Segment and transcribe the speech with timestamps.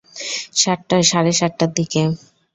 [0.55, 2.01] সাতটা, সাড়ে সাতটার দিকে।